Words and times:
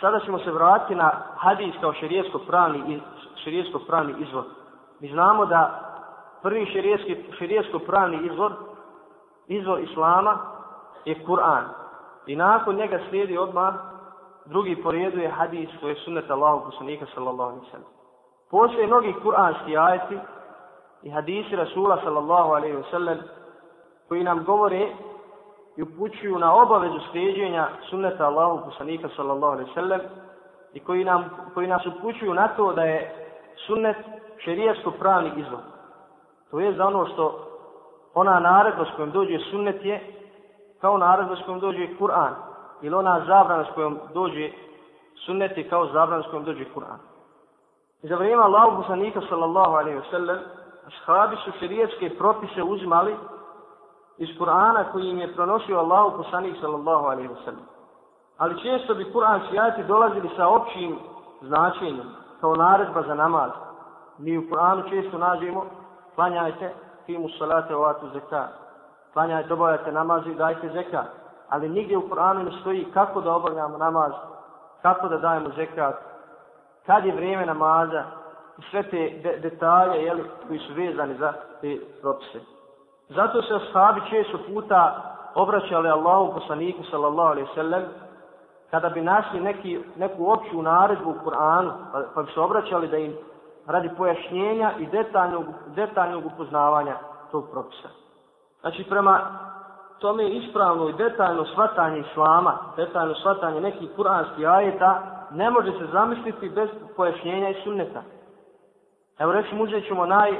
Sada 0.00 0.20
ćemo 0.20 0.38
se 0.38 0.50
vratiti 0.50 0.94
na 0.94 1.10
hadis 1.36 1.74
kao 1.80 1.92
šerijetsko 1.92 2.38
pravni, 2.38 3.00
šerijetsko 3.44 3.78
pravni 3.78 4.14
izvor. 4.18 4.44
Mi 5.00 5.08
znamo 5.08 5.46
da 5.46 5.80
prvi 6.42 6.66
šerijetsko 7.38 7.78
pravni 7.78 8.26
izvor, 8.26 8.52
izvor 9.46 9.80
Islama, 9.80 10.38
je 11.04 11.24
Kur'an. 11.26 11.64
I 12.26 12.36
nakon 12.36 12.76
njega 12.76 12.98
slijedi 13.08 13.38
odmah 13.38 13.74
drugi 14.46 14.82
po 14.82 14.90
redu 14.90 15.18
je 15.18 15.28
hadis 15.28 15.68
koji 15.80 15.90
je 15.90 16.00
sunnet 16.04 16.30
Allahog 16.30 16.64
poslanika 16.64 17.06
sallallahu 17.14 17.50
alaihi 17.50 17.70
sallam. 17.70 17.88
Poslije 18.50 18.86
mnogih 18.86 19.16
kur'anski 19.24 19.78
ajeti 19.78 20.18
i 21.02 21.10
hadisi 21.10 21.56
Rasula 21.56 21.98
sallallahu 22.04 22.50
alaihi 22.50 22.76
wa 22.76 22.90
sallam 22.90 23.18
koji 24.08 24.24
nam 24.24 24.44
govore 24.44 24.92
i 25.80 25.82
upućuju 25.82 26.38
na 26.38 26.54
obavezu 26.54 26.98
slijedženja 27.10 27.68
sunneta 27.90 28.26
Allahu 28.26 28.64
poslanika 28.64 29.08
sallallahu 29.16 29.52
alaihi 29.52 29.74
sallam 29.74 30.00
i 30.72 30.80
koji, 30.80 31.04
nam, 31.04 31.30
koji 31.54 31.66
nas 31.66 31.86
upućuju 31.86 32.34
na 32.34 32.48
to 32.48 32.72
da 32.72 32.82
je 32.84 33.28
sunnet 33.66 33.96
šerijasko 34.44 34.90
pravni 34.90 35.30
izvor. 35.36 35.60
To 36.50 36.60
je 36.60 36.72
za 36.72 36.86
ono 36.86 37.06
što 37.06 37.46
ona 38.14 38.40
naredba 38.40 38.84
s 38.84 38.96
kojom 38.96 39.10
dođe 39.10 39.38
sunnet 39.38 39.84
je 39.84 40.00
kao 40.80 40.98
naredba 40.98 41.36
s 41.36 41.44
kojom 41.44 41.60
dođe 41.60 41.88
Kur'an 42.00 42.34
ili 42.82 42.94
ona 42.94 43.24
zabrana 43.26 43.64
s 43.64 43.74
kojom 43.74 43.98
dođe 44.14 44.50
sunnet 45.26 45.56
je 45.56 45.68
kao 45.68 45.86
zabrana 45.86 46.22
s 46.22 46.26
kojom 46.30 46.44
dođe 46.44 46.64
Kur'an. 46.74 46.98
I 48.02 48.08
za 48.08 48.16
vrijeme 48.16 48.42
Allahu 48.42 48.76
poslanika 48.76 49.20
sallallahu 49.28 49.74
alaihi 49.74 49.98
wa 49.98 50.10
sallam 50.10 50.38
ashabi 50.86 51.36
su 51.36 51.50
šerijetske 51.60 52.10
propise 52.18 52.62
uzimali 52.62 53.16
iz 54.20 54.28
Kur'ana 54.38 54.84
koji 54.92 55.08
im 55.08 55.18
je 55.18 55.34
pronosio 55.34 55.78
Allahu 55.78 56.16
poslanik 56.16 56.56
sallallahu 56.60 57.06
alaihi 57.06 57.28
wa 57.28 57.44
sallam. 57.44 57.66
Ali 58.38 58.60
često 58.62 58.94
bi 58.94 59.12
Kur'anski 59.12 59.60
ajati 59.60 59.82
dolazili 59.82 60.30
sa 60.36 60.48
općim 60.48 60.98
značenjem 61.40 62.06
kao 62.40 62.54
naredba 62.56 63.02
za 63.02 63.14
namaz. 63.14 63.50
Mi 64.18 64.38
u 64.38 64.42
Kur'anu 64.42 64.90
često 64.90 65.18
nađemo 65.18 65.64
klanjajte 66.14 66.74
fimu 67.06 67.28
salate 67.38 67.76
o 67.76 67.84
atu 67.84 68.08
zeka. 68.12 68.48
Klanjajte, 69.12 69.52
obavljajte 69.52 69.92
namaz 69.92 70.26
i 70.26 70.34
dajte 70.34 70.68
zeka. 70.68 71.04
Ali 71.48 71.68
nigdje 71.68 71.98
u 71.98 72.08
Kur'anu 72.08 72.42
ne 72.42 72.60
stoji 72.60 72.86
kako 72.94 73.20
da 73.20 73.34
obavljamo 73.34 73.78
namaz, 73.78 74.12
kako 74.82 75.08
da 75.08 75.16
dajemo 75.16 75.48
zekat, 75.56 75.94
kad 76.86 77.04
je 77.04 77.14
vrijeme 77.14 77.46
namaza 77.46 78.04
i 78.58 78.62
sve 78.70 78.82
te 78.82 79.20
de 79.22 79.38
detalje 79.42 80.04
jeli, 80.04 80.24
koji 80.46 80.58
su 80.58 80.74
vezani 80.74 81.14
za 81.14 81.32
te 81.60 81.80
propise. 82.00 82.59
Zato 83.10 83.42
se 83.42 83.54
ashabi 83.54 84.00
često 84.10 84.38
puta 84.54 85.10
obraćali 85.34 85.88
Allahu 85.88 86.32
poslaniku 86.32 86.82
sallallahu 86.90 87.30
alaihi 87.30 87.48
sallam 87.54 87.82
kada 88.70 88.88
bi 88.88 89.00
našli 89.00 89.40
neki, 89.40 89.80
neku 89.96 90.32
opću 90.32 90.62
naredbu 90.62 91.10
u 91.10 91.24
Kur'anu 91.24 91.70
pa, 91.92 92.02
pa 92.14 92.22
bi 92.22 92.32
se 92.32 92.40
obraćali 92.40 92.88
da 92.88 92.96
im 92.96 93.16
radi 93.66 93.90
pojašnjenja 93.96 94.72
i 94.78 94.86
detaljnog, 94.86 95.44
detaljnog 95.66 96.26
upoznavanja 96.26 96.96
tog 97.30 97.50
propisa. 97.50 97.88
Znači 98.60 98.84
prema 98.84 99.20
tome 99.98 100.28
ispravno 100.28 100.88
i 100.88 100.92
detaljno 100.92 101.44
shvatanje 101.44 101.98
islama, 101.98 102.58
detaljno 102.76 103.14
shvatanje 103.14 103.60
nekih 103.60 103.90
kuranskih 103.96 104.48
ajeta, 104.48 105.02
ne 105.30 105.50
može 105.50 105.72
se 105.72 105.86
zamisliti 105.92 106.48
bez 106.48 106.68
pojašnjenja 106.96 107.48
i 107.48 107.62
sunneta. 107.64 108.02
Evo 109.18 109.32
recimo 109.32 109.62
uzet 109.62 109.86
ćemo 109.86 110.06
naj, 110.06 110.32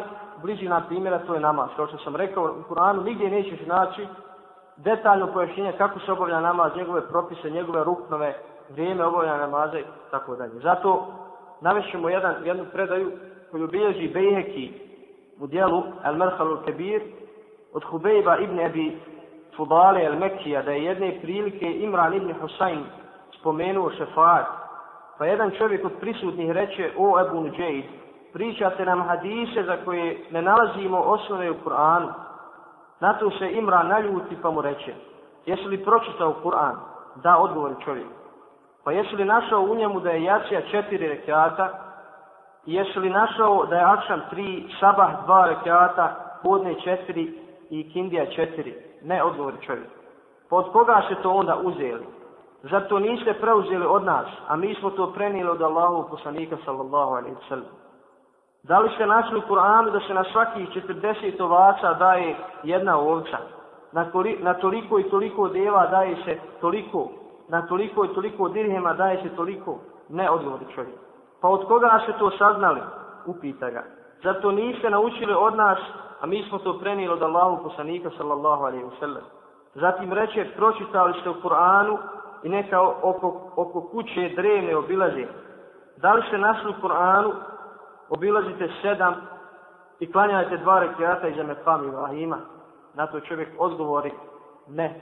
na 0.69 0.81
primjera, 0.89 1.19
to 1.19 1.35
je 1.35 1.41
namaz. 1.41 1.69
Kao 1.77 1.87
što 1.87 1.99
sam 1.99 2.17
rekao, 2.17 2.45
u 2.45 2.75
Kur'anu 2.75 3.05
nigdje 3.05 3.31
nećeš 3.31 3.67
naći 3.67 4.07
detaljno 4.77 5.33
pojašnjenje 5.33 5.73
kako 5.79 6.01
se 6.01 6.13
obavlja 6.13 6.41
namaz, 6.41 6.73
njegove 6.77 7.09
propise, 7.09 7.51
njegove 7.51 7.85
ruknove, 7.85 8.35
vrijeme 8.71 9.05
obavljanja 9.05 9.47
namaza 9.47 9.79
i 9.79 9.85
tako 10.11 10.37
dalje. 10.37 10.61
Zato 10.63 11.07
navešemo 11.61 12.09
jedan, 12.09 12.35
jednu 12.45 12.65
predaju 12.73 13.13
koju 13.51 13.69
bilježi 13.69 14.09
Bejheki 14.09 14.73
u 15.41 15.47
dijelu 15.47 15.83
Al 16.03 16.17
Merhalul 16.17 16.63
Kebir 16.65 17.03
od 17.73 17.85
Hubejba 17.85 18.37
ibn 18.39 18.61
Abi 18.61 18.99
Fudale 19.57 20.07
Al 20.07 20.19
Mekija 20.19 20.63
da 20.63 20.71
je 20.71 20.85
jedne 20.85 21.19
prilike 21.23 21.73
Imran 21.73 22.15
ibn 22.15 22.35
Husayn 22.43 22.83
spomenuo 23.41 23.91
šefaat. 23.91 24.47
Pa 25.19 25.27
jedan 25.27 25.51
čovjek 25.59 25.85
od 25.85 25.93
prisutnih 26.01 26.51
reče, 26.51 26.91
o 26.99 27.21
Ebu 27.21 27.41
Nuđeid, 27.41 27.85
pričate 28.33 28.85
nam 28.85 29.03
hadise 29.03 29.63
za 29.63 29.77
koje 29.85 30.25
ne 30.31 30.43
nalazimo 30.43 30.99
osnove 30.99 31.51
u 31.51 31.55
Kur'anu. 31.65 32.13
Na 33.01 33.19
to 33.19 33.31
se 33.31 33.51
Imran 33.51 33.89
naljuti 33.89 34.37
pa 34.43 34.51
mu 34.51 34.61
reče, 34.61 34.95
jesi 35.47 35.65
li 35.65 35.85
pročitao 35.85 36.35
Kur'an? 36.43 36.77
Da, 37.23 37.39
odgovori 37.39 37.75
čovjek. 37.85 38.07
Pa 38.85 38.93
jesi 38.93 39.17
li 39.17 39.25
našao 39.25 39.61
u 39.61 39.75
njemu 39.75 40.01
da 40.01 40.11
je 40.11 40.23
jacija 40.23 40.61
četiri 40.71 41.09
rekiata? 41.09 41.69
I 42.67 42.75
jesi 42.75 42.99
li 42.99 43.11
našao 43.11 43.67
da 43.67 43.77
je 43.77 43.85
akšam 43.85 44.21
tri, 44.31 44.69
sabah 44.81 45.11
dva 45.25 45.47
rekiata, 45.47 46.17
podne 46.43 46.75
četiri 46.81 47.39
i 47.71 47.93
kindija 47.93 48.27
četiri? 48.27 48.75
Ne, 49.03 49.23
odgovori 49.23 49.57
čovjek. 49.67 49.89
Pa 50.51 50.57
od 50.57 50.73
koga 50.73 51.03
se 51.09 51.15
to 51.23 51.31
onda 51.31 51.57
uzeli? 51.63 52.07
Zato 52.63 52.99
niste 52.99 53.35
preuzeli 53.35 53.87
od 53.87 54.05
nas, 54.05 54.27
a 54.49 54.57
mi 54.57 54.75
smo 54.75 54.91
to 54.91 55.13
prenijeli 55.13 55.51
od 55.51 55.63
Allahu 55.63 56.11
poslanika 56.11 56.57
sallallahu 56.65 57.11
alaihi 57.11 57.37
sallam. 57.49 57.67
Da 58.63 58.79
li 58.79 58.91
ste 58.95 59.07
našli 59.07 59.39
u 59.39 59.43
Kur'anu 59.49 59.91
da 59.91 60.01
se 60.01 60.15
na 60.15 60.25
svakih 60.25 60.69
40 60.69 61.43
ovaca 61.43 61.95
daje 61.95 62.37
jedna 62.63 62.99
ovca? 62.99 63.39
Na, 63.93 64.11
koli, 64.11 64.39
na 64.41 64.55
toliko 64.55 64.99
i 64.99 65.11
toliko 65.11 65.49
deva 65.49 65.87
daje 65.87 66.17
se 66.25 66.39
toliko? 66.61 67.09
Na 67.49 67.67
toliko 67.67 68.05
i 68.05 68.15
toliko 68.15 68.49
dirhema 68.49 68.93
daje 68.95 69.23
se 69.23 69.37
toliko? 69.37 69.79
Ne 70.09 70.31
odgovori 70.31 70.65
čovjek. 70.75 70.97
Pa 71.41 71.49
od 71.49 71.67
koga 71.69 72.01
ste 72.03 72.13
to 72.19 72.31
saznali? 72.31 72.81
Upita 73.27 73.71
ga. 73.71 73.83
Zato 74.23 74.53
niste 74.53 74.91
naučili 74.91 75.35
od 75.35 75.57
nas, 75.57 75.79
a 76.21 76.27
mi 76.27 76.45
smo 76.49 76.59
to 76.59 76.79
prenijeli 76.79 77.15
od 77.15 77.23
Allahu 77.23 77.63
poslanika 77.63 78.11
sallallahu 78.17 78.65
alaihi 78.65 78.85
wa 78.85 78.99
sallam. 79.01 79.23
Zatim 79.75 80.13
reče, 80.13 80.47
pročitali 80.57 81.21
ste 81.21 81.31
u 81.31 81.35
Kur'anu 81.35 81.99
i 82.43 82.49
neka 82.49 82.81
oko, 82.83 83.53
oko 83.57 83.81
kuće 83.81 84.33
drevne 84.37 84.77
obilaze. 84.77 85.27
Da 85.97 86.13
li 86.13 86.23
ste 86.29 86.39
našli 86.39 86.71
u 86.71 86.87
Kur'anu 86.87 87.33
obilazite 88.10 88.70
sedam 88.82 89.16
i 90.00 90.12
klanjajte 90.12 90.58
dva 90.58 90.80
rekiata 90.80 91.28
iza 91.28 91.44
Mekam 91.44 91.88
Ibrahima? 91.88 92.38
Na 92.94 93.08
to 93.08 93.20
čovjek 93.20 93.50
odgovori, 93.58 94.12
ne. 94.68 95.02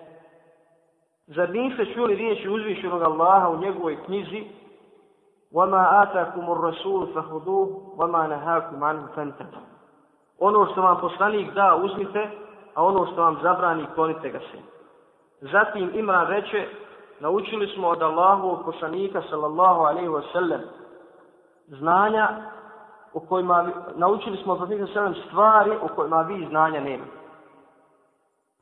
Zar 1.28 1.50
niste 1.50 1.94
čuli 1.94 2.16
riječi 2.16 2.50
uzvišenog 2.50 3.02
Allaha 3.02 3.50
u 3.50 3.58
njegovoj 3.58 4.04
knjizi 4.06 4.44
وَمَا 5.54 5.84
آتَاكُمُ 6.04 6.46
الرَّسُولُ 6.56 7.14
فَهُدُوهُ 7.14 7.68
وَمَا 7.98 8.28
نَهَاكُمْ 8.28 8.84
عَنْهُ 8.84 9.08
فَنْتَتُ 9.16 9.54
Ono 10.40 10.66
što 10.72 10.82
vam 10.82 10.98
poslanik 11.02 11.54
da, 11.54 11.76
uzmite, 11.84 12.30
a 12.74 12.84
ono 12.84 13.06
što 13.06 13.22
vam 13.22 13.38
zabrani, 13.42 13.86
klonite 13.96 14.30
ga 14.30 14.40
se. 14.40 14.58
Zatim 15.42 15.92
Imran 15.94 16.28
reče, 16.28 16.68
naučili 17.20 17.68
smo 17.68 17.88
od 17.88 18.02
Allahovog 18.02 18.66
poslanika 18.66 19.22
sallallahu 19.30 19.82
alaihi 19.82 20.10
wa 20.10 20.22
sallam 20.32 20.62
znanja 21.68 22.30
u 23.13 23.21
kojima 23.21 23.71
naučili 23.95 24.37
smo 24.37 24.53
od 24.53 24.59
poslanika 24.59 24.93
sallam 24.93 25.15
stvari 25.15 25.71
u 25.83 25.89
kojima 25.97 26.23
vi 26.23 26.47
znanja 26.47 26.81
nema. 26.81 27.05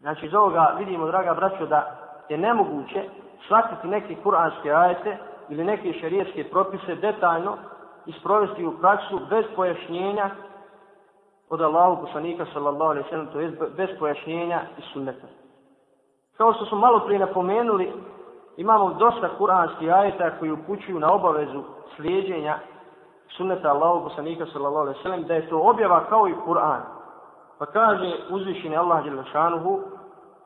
Znači 0.01 0.27
iz 0.27 0.35
ovoga 0.35 0.75
vidimo, 0.79 1.07
draga 1.07 1.35
braćo, 1.35 1.67
da 1.67 1.97
je 2.29 2.39
nemoguće 2.39 3.09
shvatiti 3.47 3.89
neke 3.89 4.17
kuranske 4.23 4.73
ajete 4.73 5.19
ili 5.49 5.65
neke 5.65 5.93
šarijetske 5.93 6.45
propise 6.45 6.95
detaljno 6.95 7.57
i 8.07 8.13
sprovesti 8.13 8.67
u 8.67 8.79
praksu 8.79 9.21
bez 9.31 9.45
pojašnjenja 9.57 10.31
od 11.51 11.61
Allahu 11.61 12.03
poslanika 12.03 12.47
sallallahu 12.53 12.91
alaihi 12.91 13.09
sallam, 13.11 13.27
to 13.27 13.41
je 13.41 13.51
bez 13.77 13.89
pojašnjenja 13.99 14.61
i 14.79 14.83
sunneta. 14.93 15.27
Kao 16.37 16.53
što 16.53 16.67
smo 16.67 16.79
malo 16.79 17.01
prije 17.01 17.19
napomenuli, 17.19 17.93
imamo 18.57 18.95
dosta 18.95 19.29
kuranskih 19.39 19.93
ajeta 19.93 20.39
koji 20.39 20.51
upućuju 20.51 21.01
na 21.01 21.13
obavezu 21.13 21.63
slijedjenja 21.97 22.59
sunneta 23.38 23.72
Allahu 23.72 24.04
poslanika 24.04 24.46
sallallahu 24.46 24.82
alejhi 24.82 24.98
ve 24.98 25.04
sellem 25.04 25.24
da 25.28 25.34
je 25.34 25.50
to 25.50 25.60
objava 25.60 26.04
kao 26.10 26.28
i 26.28 26.36
Kur'an. 26.46 26.82
Pa 27.60 27.66
kaže 27.66 28.12
uzvišeni 28.30 28.78
Allah 28.78 29.04
dželle 29.04 29.24
šanehu 29.32 29.80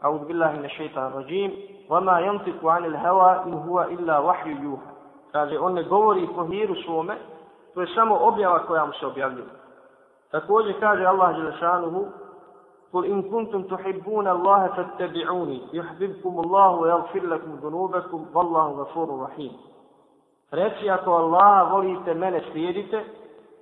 A'udhu 0.01 0.25
billahi 0.25 0.57
minash 0.57 0.75
shaitanir 0.75 1.15
rajim 1.15 1.51
wa 1.89 2.01
ma 2.01 2.19
yantiqu 2.19 2.69
'anil 2.69 2.97
hawa 2.97 3.43
in 3.45 3.53
huwa 3.53 3.89
illa 3.91 4.19
wahyu 4.21 4.57
yuha. 4.63 4.89
Kaže 5.31 5.59
on 5.59 5.73
ne 5.73 5.83
govori 5.83 6.27
po 6.35 6.43
hiru 6.43 6.75
svome, 6.75 7.15
to 7.73 7.81
je 7.81 7.87
samo 7.95 8.17
objava 8.21 8.59
koja 8.59 8.85
mu 8.85 8.93
se 8.93 9.05
objavljuje. 9.05 9.47
Također 10.31 10.79
kaže 10.79 11.05
Allah 11.05 11.35
dželle 11.35 11.53
šanehu 11.59 12.05
قل 12.95 13.05
إن 13.05 13.21
كنتم 13.21 13.63
تحبون 13.63 14.27
الله 14.27 14.67
فاتبعوني 14.67 15.61
يحببكم 15.73 16.39
الله 16.39 16.69
ويغفر 16.69 17.23
لكم 17.23 17.55
ذنوبكم 17.63 18.25
والله 18.33 18.67
غفور 18.71 19.21
رحيم 19.21 19.51
Reci 20.51 20.89
ako 20.89 21.11
Allah 21.11 21.71
volite 21.71 22.13
mene 22.13 22.41
slijedite 22.51 23.03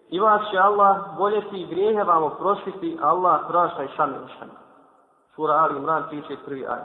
i 0.09 0.19
vas 0.19 0.41
će 0.51 0.57
Allah 0.57 0.97
voljeti 1.17 1.61
i 1.61 1.67
grijehe 1.67 2.03
vam 2.03 2.23
oprostiti 2.23 2.97
Allah 3.01 3.39
prašta 3.47 3.83
i 3.83 3.87
samilšan. 3.97 4.49
Sura 5.35 5.53
Ali 5.53 5.77
Imran 5.77 6.03
31. 6.11 6.69
aj. 6.69 6.81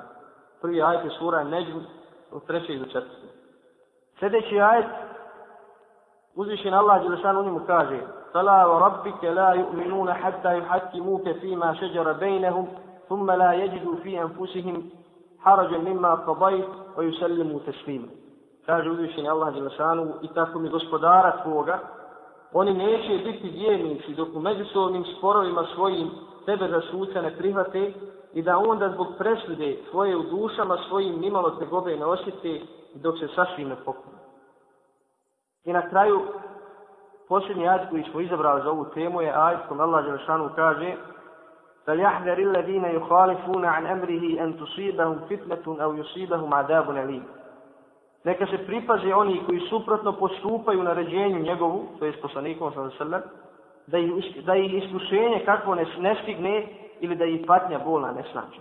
Prvi 0.62 0.82
aj 0.82 1.04
je 1.04 1.10
sura 1.18 1.44
Neđm 1.44 1.78
od 2.32 2.46
trećeg 2.46 2.78
do 2.78 2.84
četvrte. 2.84 3.28
Sljedeći 4.18 4.60
ajet, 4.60 4.86
uzvišen 6.34 6.74
Allah 6.74 7.02
Đelešan 7.02 7.36
u 7.36 7.42
njemu 7.42 7.60
kaže 7.66 8.00
فَلَا 8.32 8.66
وَرَبِّكَ 8.66 9.24
لَا 9.24 9.50
يُؤْمِنُونَ 9.52 10.12
حَتَّى 10.12 10.58
يُحَكِّمُوكَ 10.58 11.28
فِي 11.40 11.56
مَا 11.56 11.74
شَجَرَ 11.74 12.12
بَيْنَهُمْ 12.12 12.66
ثُمَّ 13.08 13.30
لَا 13.30 13.52
يَجِدُوا 13.52 13.96
فِي 13.96 14.22
أَنفُسِهِمْ 14.22 14.90
حَرَجًا 15.40 15.78
مِمَّا 15.78 16.14
قَضَيْتَ 16.14 16.68
وَيُسَلِّمُوا 16.96 17.60
تَسْلِيمًا 17.66 18.08
Kaže 18.66 18.90
uzvišen 18.90 19.26
Allah 19.26 19.54
Đelešanu 19.54 20.12
i 20.22 20.28
tako 20.34 20.58
mi 20.58 20.68
gospodara 20.68 21.42
tvoga, 21.42 21.78
oni 22.52 22.74
neće 22.74 23.24
biti 23.24 23.48
vjernici 23.48 24.14
dok 24.14 24.28
u 24.34 24.40
međusobnim 24.40 25.04
sporovima 25.18 25.64
svojim 25.74 26.10
tebe 26.46 26.68
za 26.68 26.80
suca 26.80 27.22
ne 27.22 27.36
prihvate 27.38 27.92
i 28.32 28.42
da 28.42 28.58
onda 28.58 28.88
zbog 28.88 29.06
presude 29.18 29.76
svoje 29.90 30.16
u 30.16 30.22
dušama 30.22 30.76
svojim 30.88 31.20
nimalo 31.20 31.50
te 31.50 31.66
gobe 31.66 31.96
ne 31.96 32.04
osjete 32.04 32.60
dok 32.94 33.18
se 33.18 33.28
sasvim 33.34 33.68
ne 33.68 33.76
pokune. 33.84 34.18
I 35.64 35.72
na 35.72 35.88
kraju, 35.88 36.20
posljednji 37.28 37.68
ajd 37.68 37.90
koji 37.90 38.04
smo 38.10 38.20
izabrali 38.20 38.62
za 38.62 38.70
ovu 38.70 38.84
temu 38.84 39.22
je 39.22 39.32
ajd 39.34 39.58
kom 39.68 39.80
Allah 39.80 40.04
Đelšanu 40.04 40.50
kaže 40.56 40.96
فَلْيَحْذَرِ 41.88 42.38
الَّذِينَ 42.38 42.84
يُخَالِفُونَ 42.84 43.64
عَنْ 43.64 43.86
أَمْرِهِ 43.86 44.44
أَنْ 44.44 44.58
تُصِيبَهُمْ 44.60 45.18
فِتْنَةٌ 45.28 45.82
أَوْ 45.84 45.94
يُصِيبَهُمْ 45.94 46.54
عَذَابٌ 46.54 46.90
أَلِيمٌ 46.90 47.24
Neka 48.23 48.45
se 48.45 48.57
pripaze 48.57 49.13
oni 49.15 49.41
koji 49.45 49.59
suprotno 49.59 50.11
postupaju 50.11 50.83
na 50.83 50.93
ređenju 50.93 51.39
njegovu, 51.39 51.85
to 51.99 52.05
je 52.05 52.13
s 52.13 52.21
poslanikom 52.21 52.71
sallam, 52.97 53.21
da 53.87 53.97
ih, 53.97 54.45
da 54.45 54.55
ih 54.55 54.83
iskušenje 54.83 55.41
kakvo 55.45 55.75
ne, 55.75 55.85
ne 55.99 56.15
stigne 56.23 56.67
ili 56.99 57.15
da 57.15 57.25
ih 57.25 57.45
patnja 57.47 57.79
bolna 57.79 58.11
ne 58.11 58.23
snađe. 58.31 58.59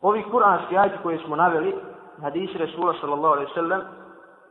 Ovi 0.00 0.22
kuranski 0.22 0.78
ajti 0.78 0.96
koje 1.02 1.18
smo 1.18 1.36
naveli, 1.36 1.74
hadisi 2.22 2.58
Resula 2.58 2.94
sallallahu 3.00 3.34
alaihi 3.34 3.54
sallam, 3.54 3.80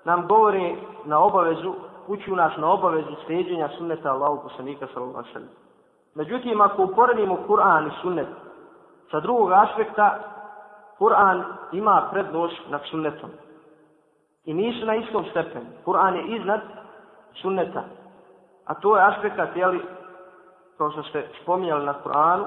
nam 0.03 0.27
govori 0.27 0.77
na 1.05 1.19
obavezu, 1.19 1.73
uču 2.07 2.35
nas 2.35 2.57
na 2.57 2.71
obavezu 2.71 3.15
steđenja 3.23 3.69
sunneta 3.77 4.11
Allahu 4.11 4.43
poslanika 4.43 4.87
sallallahu 4.93 5.17
alaihi 5.17 5.33
sallam. 5.33 5.49
Međutim, 6.15 6.61
ako 6.61 6.83
uporedimo 6.83 7.37
Kur'an 7.47 7.87
i 7.87 7.91
sunnet 8.01 8.27
sa 9.11 9.19
drugog 9.19 9.51
aspekta, 9.51 10.19
Kur'an 10.97 11.43
ima 11.71 12.09
prednost 12.11 12.61
nad 12.69 12.81
sunnetom. 12.89 13.29
I 14.45 14.53
nisu 14.53 14.85
na 14.85 14.95
istom 14.95 15.25
stepenu. 15.29 15.65
Kur'an 15.85 16.15
je 16.15 16.35
iznad 16.37 16.61
sunneta. 17.41 17.83
A 18.65 18.73
to 18.73 18.97
je 18.97 19.03
aspekt, 19.03 19.55
jeli, 19.55 19.81
kao 20.77 20.91
što 20.91 21.03
ste 21.03 21.27
spominjali 21.41 21.85
na 21.85 21.93
Kur'anu, 22.03 22.45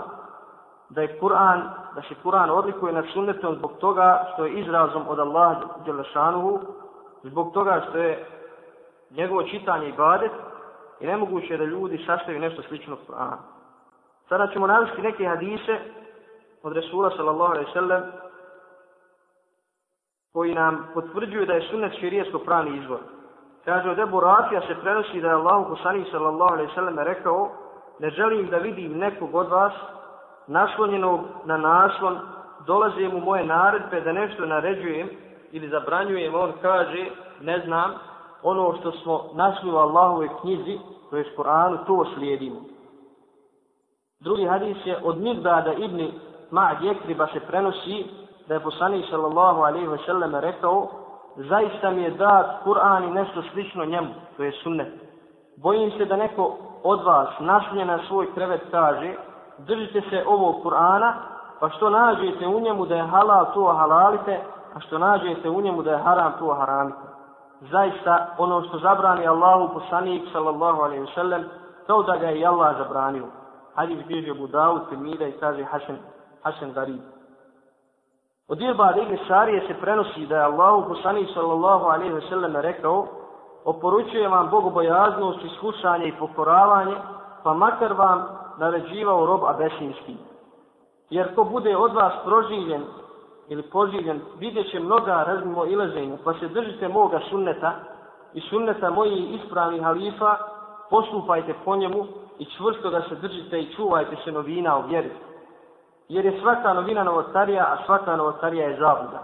da 0.89 1.03
je 1.03 1.21
Kur'an, 1.21 1.63
da 1.95 2.03
se 2.03 2.15
Kur'an 2.25 2.51
odlikuje 2.51 2.93
nad 2.93 3.05
sunnetom 3.13 3.55
zbog 3.55 3.73
toga 3.81 4.25
što 4.33 4.45
je 4.45 4.53
izrazom 4.53 5.03
od 5.09 5.19
Allaha 5.19 5.61
Đelešanuhu, 5.85 6.61
zbog 7.23 7.53
toga 7.55 7.85
što 7.89 7.99
je 7.99 8.27
njegovo 9.11 9.43
čitanje 9.43 9.89
i 9.89 9.93
badet 9.93 10.33
i 11.01 11.07
nemoguće 11.07 11.57
da 11.57 11.65
ljudi 11.65 12.05
sastavaju 12.07 12.41
nešto 12.41 12.63
slično 12.63 12.97
Kur'anu. 13.09 13.39
Sada 14.29 14.47
ćemo 14.47 14.67
navesti 14.67 15.03
neke 15.03 15.27
hadise 15.27 15.79
od 16.63 16.73
Resula 16.73 17.11
sallallahu 17.17 17.53
alaihi 17.53 17.73
sallam 17.73 18.03
koji 20.33 20.55
nam 20.55 20.89
potvrđuju 20.95 21.47
da 21.47 21.53
je 21.53 21.69
sunnet 21.71 21.93
širijesko 22.01 22.39
pravni 22.39 22.79
izvor. 22.79 22.99
Kaže 23.65 23.91
od 23.91 23.99
Ebu 23.99 24.21
Rafija 24.21 24.61
se 24.61 24.81
prenosi 24.83 25.21
da 25.21 25.29
je 25.29 25.35
Allahu 25.35 25.65
Kusani 25.65 26.05
sallallahu 26.11 26.53
alaihi 26.53 26.75
sallam 26.75 26.99
rekao 26.99 27.51
ne 27.99 28.11
želim 28.11 28.51
da 28.51 28.57
vidim 28.57 28.99
nekog 28.99 29.35
od 29.35 29.49
vas 29.49 29.73
naslonjenog 30.47 31.21
na 31.45 31.57
naslon 31.57 32.19
dolaze 32.67 33.09
mu 33.09 33.21
moje 33.21 33.45
naredbe 33.45 34.01
da 34.01 34.13
nešto 34.13 34.47
naređujem 34.47 35.09
ili 35.53 35.69
zabranjujem, 35.69 36.35
on 36.35 36.53
kaže, 36.63 37.07
ne 37.41 37.63
znam, 37.67 37.95
ono 38.43 38.77
što 38.81 38.93
smo 38.93 39.31
našli 39.35 39.71
u 39.71 39.77
Allahove 39.77 40.29
knjizi, 40.41 40.79
to 41.11 41.17
je 41.17 41.35
Koranu, 41.37 41.79
to 41.87 42.05
slijedimo. 42.15 42.61
Drugi 44.21 44.47
hadis 44.47 44.77
je 44.85 44.99
od 45.05 45.19
Mirdada 45.19 45.73
ibn 45.73 46.11
Ma'ad 46.51 46.83
Jekriba 46.83 47.27
se 47.27 47.41
prenosi 47.41 48.05
da 48.49 48.55
je 48.55 48.61
poslanik 48.61 49.07
sallallahu 49.11 49.63
alaihi 49.63 49.87
ve 49.87 49.99
sellem 50.07 50.35
rekao 50.35 50.89
zaista 51.37 51.91
mi 51.91 52.03
je 52.03 52.11
dat 52.11 52.47
Kur'an 52.65 53.05
i 53.05 53.11
nešto 53.11 53.43
slično 53.53 53.85
njemu, 53.85 54.09
to 54.37 54.43
je 54.43 54.53
sunnet. 54.53 54.93
Bojim 55.57 55.91
se 55.91 56.05
da 56.05 56.17
neko 56.17 56.57
od 56.83 57.05
vas 57.05 57.29
naslije 57.41 57.85
na 57.85 57.99
svoj 58.09 58.35
krevet 58.35 58.61
kaže 58.71 59.15
držite 59.59 60.01
se 60.11 60.25
ovog 60.27 60.57
Kur'ana 60.65 61.13
pa 61.61 61.69
što 61.69 61.91
nađete 61.91 62.47
u 62.47 62.61
njemu 62.61 62.87
da 62.87 62.95
je 62.95 63.03
halal 63.03 63.47
to 63.55 63.73
halalite 63.73 64.41
a 64.75 64.81
što 64.81 64.99
nađete 64.99 65.51
u 65.51 65.61
njemu 65.61 65.83
da 65.83 65.91
je 65.91 65.99
haram 65.99 66.33
to 66.39 66.55
haramite. 66.55 67.09
Zaista 67.61 68.35
ono 68.39 68.63
što 68.63 68.79
zabrani 68.79 69.27
Allahu 69.27 69.75
poslanik 69.75 70.23
sallallahu 70.33 70.83
alaihi 70.83 71.01
ve 71.01 71.13
sellem 71.15 71.45
kao 71.87 72.03
da 72.03 72.17
ga 72.17 72.27
je 72.27 72.47
Allah 72.47 72.77
zabranio. 72.79 73.25
Hadis 73.75 73.99
bježi 74.07 74.31
Abu 74.31 74.47
Dawud, 74.47 74.89
Tirmida 74.89 75.27
i 75.27 75.33
kaže 75.33 75.65
Hasan, 75.65 75.97
Hasan 76.43 76.73
Garib. 76.73 77.18
Od 78.49 78.61
Irba 78.61 78.91
Rige 78.91 79.19
Sarije 79.29 79.67
se 79.67 79.75
prenosi 79.81 80.27
da 80.27 80.37
je 80.37 80.43
Allahu 80.43 80.89
poslanik 80.89 81.29
sallallahu 81.35 81.85
alaihi 81.85 82.13
ve 82.13 82.21
sellem 82.21 82.57
rekao 82.57 83.07
oporučuje 83.65 84.29
vam 84.29 84.49
bogobojaznost, 84.51 85.45
iskušanje 85.45 86.09
i 86.09 86.19
pokoravanje, 86.19 86.97
pa 87.43 87.55
makar 87.55 87.93
vam 87.93 88.25
naređivao 88.59 89.27
rob 89.27 89.45
abesinski. 89.45 90.17
Jer 91.11 91.35
ko 91.35 91.45
bude 91.45 91.77
od 91.77 91.95
vas 91.95 92.13
proživljen 92.25 92.85
ili 93.49 93.63
poživljen, 93.63 94.21
vidjet 94.39 94.71
će 94.71 94.81
mnoga 94.81 95.25
razmimo 95.27 95.65
ilaženja, 95.65 96.17
pa 96.25 96.35
se 96.35 96.49
držite 96.49 96.89
moga 96.89 97.21
sunneta 97.31 97.73
i 98.35 98.41
sunneta 98.41 98.91
mojih 98.91 99.35
ispravnih 99.35 99.83
halifa, 99.83 100.37
postupajte 100.91 101.55
po 101.65 101.77
njemu 101.77 102.07
i 102.39 102.45
čvrsto 102.45 102.91
da 102.91 103.03
se 103.03 103.15
držite 103.15 103.61
i 103.61 103.75
čuvajte 103.75 104.17
se 104.25 104.33
novina 104.33 104.79
u 104.79 104.83
vjeri. 104.89 105.11
Jer 106.09 106.25
je 106.25 106.41
svaka 106.41 106.73
novina 106.73 107.05
novostarija, 107.05 107.65
a 107.65 107.87
svaka 107.87 108.17
novostarija 108.17 108.69
je 108.69 108.77
zabuda. 108.77 109.23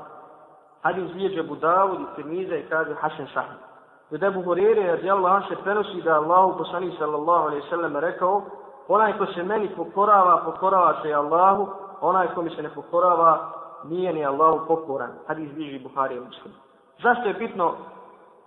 Hadis 0.82 1.10
zlijeđe 1.12 1.42
Budavud 1.42 2.00
i 2.00 2.16
Tirmiza 2.16 2.56
i 2.56 2.68
kaže 2.68 2.94
Hasan 2.94 3.26
Sahih. 3.34 3.58
Od 4.10 4.22
Ebu 4.22 4.56
je 4.56 4.86
radijallahu 4.86 5.48
se 5.48 5.56
prenosi 5.64 6.02
da 6.02 6.14
Allahu 6.14 6.58
poslani 6.58 6.96
sallallahu 6.98 7.46
alaihi 7.46 7.68
sallam 7.70 7.96
rekao 7.96 8.42
onaj 8.88 9.18
ko 9.18 9.26
se 9.26 9.42
meni 9.42 9.68
pokorava, 9.76 10.42
pokorava 10.44 10.94
se 11.02 11.12
Allahu, 11.12 11.68
onaj 12.00 12.26
ko 12.34 12.42
mi 12.42 12.50
se 12.50 12.62
ne 12.62 12.68
pokorava, 12.74 13.52
nije 13.84 14.12
ni 14.12 14.24
Allahu 14.24 14.66
pokoran. 14.66 15.10
Hadis 15.26 15.52
bliži 15.52 15.78
Buhari 15.78 16.16
i 16.16 16.20
Muslim. 16.20 16.54
Zašto 17.02 17.28
je 17.28 17.34
bitno 17.34 17.74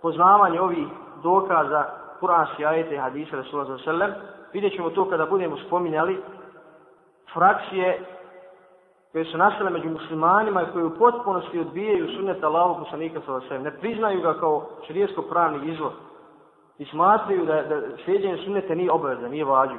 poznavanje 0.02 0.60
ovih 0.60 0.86
dokaza 1.22 1.84
Kur'anski 2.20 2.66
ajete 2.66 2.94
i 2.94 2.98
hadisa 2.98 3.36
Rasulullah 3.36 3.80
sallam? 3.84 4.10
Vidjet 4.52 4.72
ćemo 4.72 4.90
to 4.90 5.10
kada 5.10 5.26
budemo 5.26 5.56
spominjali 5.66 6.22
frakcije 7.34 8.04
koje 9.12 9.24
su 9.24 9.38
nastale 9.38 9.70
među 9.70 9.90
muslimanima 9.90 10.62
i 10.62 10.72
koje 10.72 10.84
u 10.84 10.98
potpunosti 10.98 11.58
odbijaju 11.58 12.08
sunnet 12.16 12.44
Allahu 12.44 12.84
poslanika 12.84 13.20
sa 13.26 13.32
vasem. 13.32 13.62
ne 13.62 13.70
priznaju 13.70 14.20
ga 14.20 14.40
kao 14.40 14.68
šerijsko 14.86 15.22
pravni 15.22 15.72
izvor 15.72 15.92
i 16.78 16.84
smatraju 16.84 17.46
da 17.46 17.62
da 17.62 17.96
sljeđenje 18.04 18.36
sunnete 18.44 18.76
nije 18.76 18.92
obavezno, 18.92 19.28
nije 19.28 19.44
vađu. 19.44 19.78